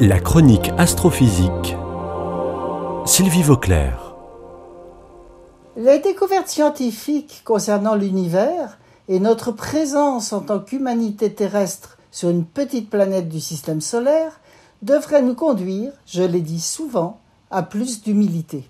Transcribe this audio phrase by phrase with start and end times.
[0.00, 1.76] La chronique astrophysique.
[3.04, 4.14] Sylvie Vauclair.
[5.76, 12.90] Les découvertes scientifiques concernant l'univers et notre présence en tant qu'humanité terrestre sur une petite
[12.90, 14.38] planète du système solaire
[14.82, 17.18] devraient nous conduire, je l'ai dit souvent,
[17.50, 18.68] à plus d'humilité.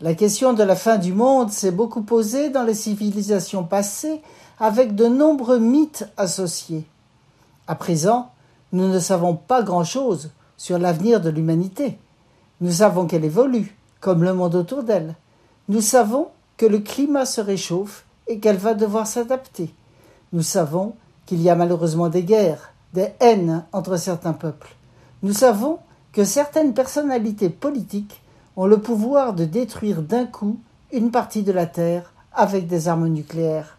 [0.00, 4.20] La question de la fin du monde s'est beaucoup posée dans les civilisations passées
[4.58, 6.86] avec de nombreux mythes associés.
[7.68, 8.32] À présent,
[8.72, 10.30] nous ne savons pas grand-chose
[10.60, 11.96] sur l'avenir de l'humanité.
[12.60, 15.14] Nous savons qu'elle évolue, comme le monde autour d'elle.
[15.70, 19.72] Nous savons que le climat se réchauffe et qu'elle va devoir s'adapter.
[20.34, 24.76] Nous savons qu'il y a malheureusement des guerres, des haines entre certains peuples.
[25.22, 25.78] Nous savons
[26.12, 28.20] que certaines personnalités politiques
[28.54, 30.60] ont le pouvoir de détruire d'un coup
[30.92, 33.78] une partie de la Terre avec des armes nucléaires.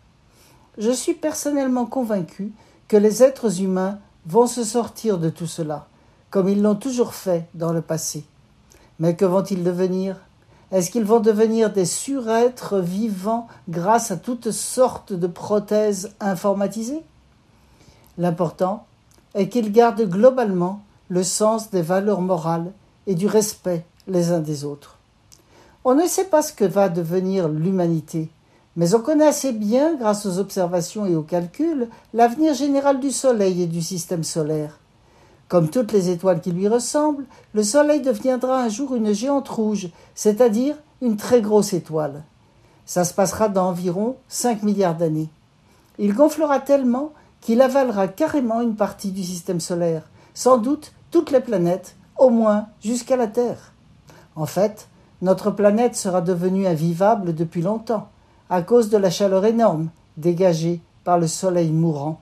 [0.80, 2.52] Je suis personnellement convaincu
[2.88, 5.86] que les êtres humains vont se sortir de tout cela,
[6.32, 8.26] comme ils l'ont toujours fait dans le passé.
[9.00, 10.16] Mais que vont-ils devenir?
[10.72, 17.04] Est-ce qu'ils vont devenir des surêtres vivants grâce à toutes sortes de prothèses informatisées?
[18.18, 18.86] L'important
[19.34, 22.72] est qu'ils gardent globalement le sens des valeurs morales
[23.06, 24.98] et du respect les uns des autres.
[25.84, 28.30] On ne sait pas ce que va devenir l'humanité,
[28.78, 33.64] mais on connaît assez bien, grâce aux observations et aux calculs, l'avenir général du Soleil
[33.64, 34.78] et du système solaire.
[35.52, 39.90] Comme toutes les étoiles qui lui ressemblent, le Soleil deviendra un jour une géante rouge,
[40.16, 42.24] c'est-à-dire une très grosse étoile.
[42.86, 45.28] Ça se passera dans environ 5 milliards d'années.
[46.00, 51.42] Il gonflera tellement qu'il avalera carrément une partie du système solaire, sans doute toutes les
[51.42, 53.74] planètes, au moins jusqu'à la Terre.
[54.38, 54.88] En fait,
[55.22, 58.08] notre planète sera devenue invivable depuis longtemps,
[58.50, 62.21] à cause de la chaleur énorme dégagée par le Soleil mourant.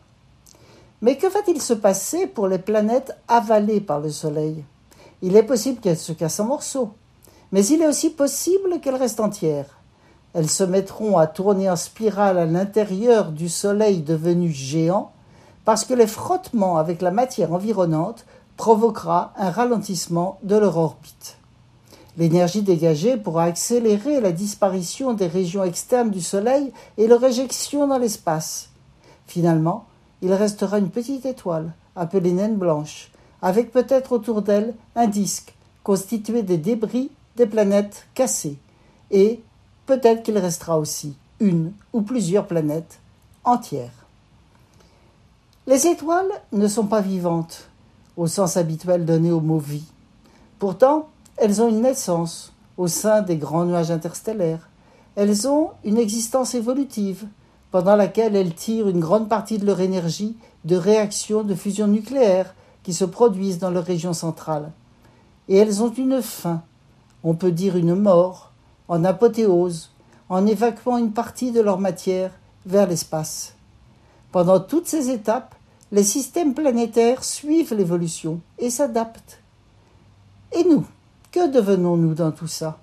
[1.02, 4.64] Mais que va-t-il se passer pour les planètes avalées par le Soleil?
[5.22, 6.92] Il est possible qu'elles se cassent en morceaux,
[7.52, 9.78] mais il est aussi possible qu'elles restent entières.
[10.34, 15.12] Elles se mettront à tourner en spirale à l'intérieur du Soleil devenu géant,
[15.66, 18.26] parce que les frottements avec la matière environnante
[18.58, 21.38] provoquera un ralentissement de leur orbite.
[22.18, 27.98] L'énergie dégagée pourra accélérer la disparition des régions externes du Soleil et leur éjection dans
[27.98, 28.70] l'espace.
[29.28, 29.86] Finalement,
[30.22, 36.44] il restera une petite étoile, appelée naine blanche, avec peut-être autour d'elle un disque constitué
[36.44, 38.58] des débris des planètes cassées,
[39.12, 39.42] et
[39.86, 43.00] peut-être qu'il restera aussi une ou plusieurs planètes
[43.44, 44.06] entières.
[45.68, 47.70] Les étoiles ne sont pas vivantes,
[48.18, 49.86] au sens habituel donné au mot vie.
[50.58, 54.70] Pourtant, elles ont une naissance au sein des grands nuages interstellaires.
[55.16, 57.28] Elles ont une existence évolutive,
[57.72, 60.36] pendant laquelle elles tirent une grande partie de leur énergie
[60.66, 62.54] de réactions de fusion nucléaire
[62.84, 64.72] qui se produisent dans leur région centrale.
[65.48, 66.64] Et elles ont une fin,
[67.24, 68.52] on peut dire une mort,
[68.88, 69.92] en apothéose,
[70.30, 72.32] en évacuant une partie de leur matière
[72.66, 73.56] vers l'espace.
[74.32, 75.56] Pendant toutes ces étapes,
[75.92, 79.40] les systèmes planétaires suivent l'évolution et s'adaptent.
[80.52, 80.86] Et nous
[81.32, 82.80] que devenons-nous dans tout ça?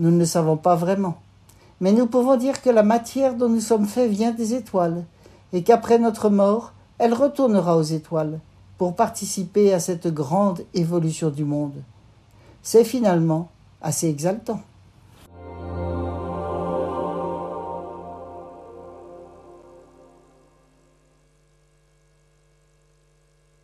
[0.00, 1.20] Nous ne le savons pas vraiment.
[1.80, 5.04] Mais nous pouvons dire que la matière dont nous sommes faits vient des étoiles,
[5.52, 8.38] et qu'après notre mort, elle retournera aux étoiles,
[8.78, 11.82] pour participer à cette grande évolution du monde.
[12.62, 13.48] C'est finalement
[13.82, 14.60] assez exaltant.